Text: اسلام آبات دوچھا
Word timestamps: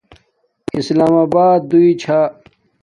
اسلام 0.79 1.13
آبات 1.23 1.61
دوچھا 1.71 2.19